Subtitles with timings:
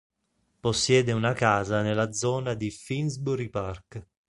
[0.59, 4.07] Possiede una casa nella zona di Finsbury Park.